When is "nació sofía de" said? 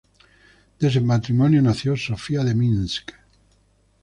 1.61-2.55